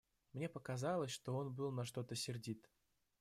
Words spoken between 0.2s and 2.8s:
Мне показалось, что он был на что-то сердит.